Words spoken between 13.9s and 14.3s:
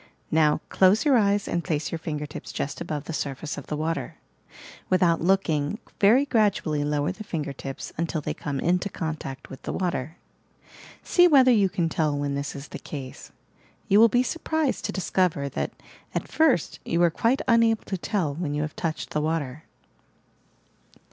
will be